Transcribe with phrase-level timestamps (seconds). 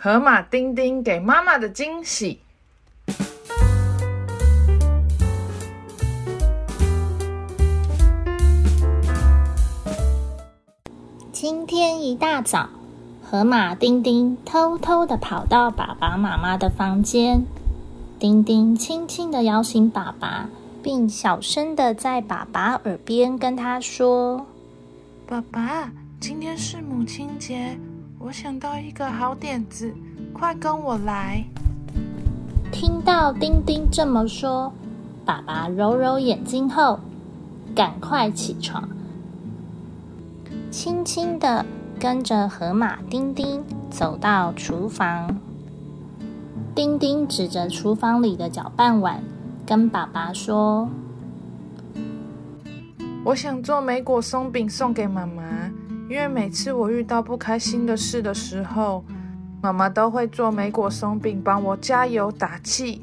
[0.00, 2.38] 河马丁丁给妈妈的惊喜。
[11.32, 12.68] 今天一大早，
[13.24, 17.42] 河马丁丁偷偷的跑到爸爸妈妈的房间。
[18.20, 20.48] 丁丁轻轻的摇醒爸爸，
[20.80, 24.46] 并小声的在爸爸耳边跟他说
[25.26, 27.76] ：“爸爸，今天是母亲节，
[28.18, 29.94] 我想到一个好点子，
[30.32, 31.44] 快跟我来。”
[32.70, 34.72] 听到丁丁这么说，
[35.24, 36.98] 爸爸揉揉眼睛后，
[37.74, 38.88] 赶快起床，
[40.70, 41.64] 轻轻的
[41.98, 45.38] 跟着河马丁丁走到厨房。
[46.74, 49.22] 丁丁指着厨房里的搅拌碗，
[49.64, 50.88] 跟爸爸说
[53.24, 55.42] ：“我想做莓果松饼送给妈妈，
[56.08, 59.04] 因为每次我遇到不开心的事的时候，
[59.60, 63.02] 妈妈都会做莓果松饼帮我加油打气。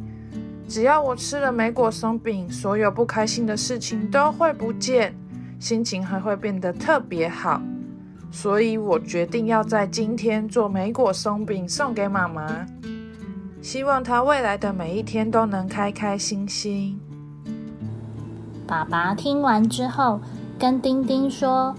[0.68, 5.14] 只要我吃了莓果松饼，所有不开心的事情都会不见，
[5.60, 7.62] 心情还会变得特别好。
[8.32, 12.66] 所以我决定要在今天做莓果松饼送给妈妈。”
[13.62, 17.00] 希望她未来的每一天都能开开心心。
[18.66, 20.20] 爸爸听完之后，
[20.58, 21.76] 跟丁丁说：“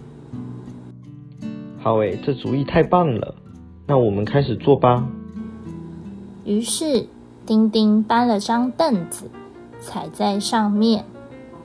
[1.87, 3.33] 好诶，这主意太棒了，
[3.87, 5.07] 那我们开始做吧。”
[6.45, 7.07] 于是，
[7.47, 9.31] 丁丁搬了张凳子，
[9.81, 11.05] 踩在上面，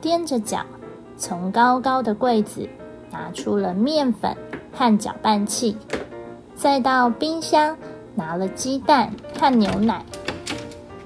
[0.00, 0.60] 踮着脚，
[1.16, 2.68] 从高高的柜子
[3.10, 4.32] 拿出了面粉
[4.72, 5.76] 和搅拌器，
[6.54, 7.76] 再到冰箱。
[8.14, 9.10] 拿了鸡蛋
[9.40, 10.04] 和牛奶，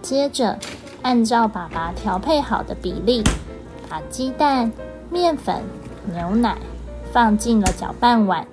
[0.02, 0.58] 接着
[1.00, 3.24] 按照爸爸调配好的比例，
[3.88, 4.70] 把鸡蛋、
[5.08, 5.62] 面粉、
[6.12, 6.58] 牛奶
[7.12, 8.46] 放进了搅拌碗，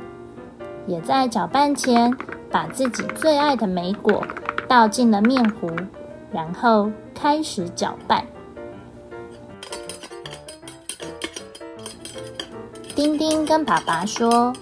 [0.87, 2.15] 也在搅拌前
[2.51, 4.25] 把自己最爱的莓果
[4.67, 5.69] 倒进了面糊，
[6.31, 8.25] 然后开始搅拌。
[12.95, 14.53] 丁丁跟爸爸说：“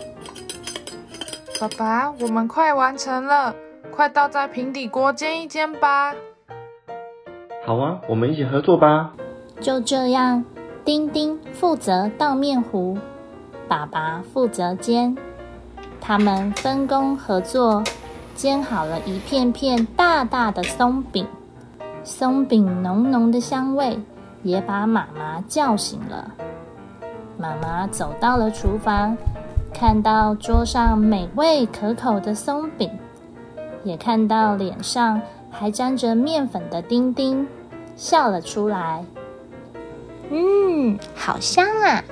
[1.59, 3.53] 爸爸，我们快完成了。”
[3.91, 6.15] 快倒在平底锅煎一煎吧！
[7.65, 9.11] 好啊，我们一起合作吧。
[9.59, 10.45] 就这样，
[10.85, 12.97] 丁丁负责倒面糊，
[13.67, 15.15] 爸爸负责煎，
[16.01, 17.81] 他们分工合作，
[18.35, 21.25] 煎好了一片片大大的松饼。
[22.03, 23.97] 松饼浓浓的香味
[24.41, 26.31] 也把妈妈叫醒了。
[27.37, 29.15] 妈妈走到了厨房，
[29.71, 32.89] 看到桌上美味可口的松饼。
[33.83, 37.47] 也看到脸上还沾着面粉的丁丁
[37.95, 39.05] 笑了出来。
[40.29, 42.03] 嗯，好香啊！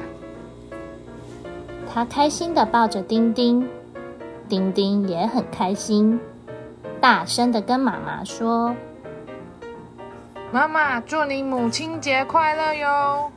[1.91, 3.67] 她开心的抱着丁丁，
[4.49, 6.19] 丁丁也很开心，
[6.99, 8.75] 大声的跟妈妈说
[10.51, 13.31] ：“妈妈，祝你母亲节快乐哟！”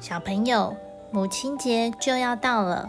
[0.00, 0.74] 小朋友，
[1.10, 2.88] 母亲节就要到了，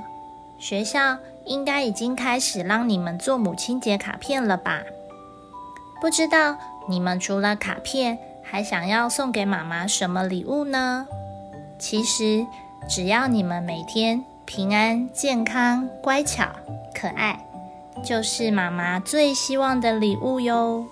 [0.57, 1.17] 学校。
[1.45, 4.83] 应该已经开始让你们做母亲节卡片了吧？
[5.99, 6.55] 不知道
[6.87, 11.07] 你们除了卡片，还想要送给妈妈什么礼物呢？
[11.79, 12.45] 其实
[12.87, 16.43] 只要你们每天平安、健康、乖巧、
[16.99, 17.39] 可爱，
[18.03, 20.87] 就是妈妈最希望的礼物哟。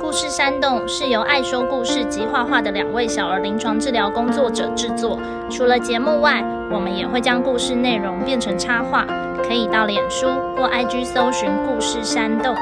[0.00, 5.20] 故事山洞是由爱说故事及画画的两位小儿临床治疗工作者制作。
[5.50, 6.42] 除了节目外，
[6.72, 9.04] 我们也会将故事内容变成插画，
[9.46, 12.56] 可以到脸书或 IG 搜寻“故事山洞”。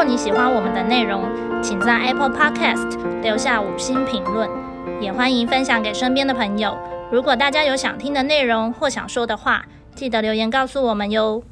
[0.00, 1.28] 如果你喜欢我们的内容，
[1.62, 4.48] 请在 Apple Podcast 留下五星评论，
[4.98, 6.74] 也欢迎分享给身边的朋友。
[7.12, 9.62] 如果大家有想听的内容或想说的话，
[9.94, 11.42] 记得留言告诉我们哟。